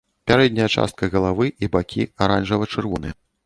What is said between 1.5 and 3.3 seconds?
і бакі аранжава-чырвоныя.